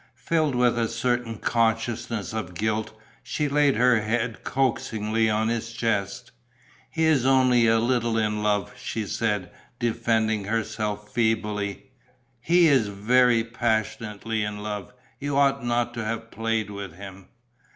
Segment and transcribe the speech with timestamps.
[0.17, 6.31] Filled with a certain consciousness of guilt, she laid her head coaxingly on his chest:
[6.89, 11.91] "He is only a little in love," she said, defending herself feebly.
[12.39, 14.91] "He is very passionately in love.
[15.19, 17.27] You ought not to have played with him."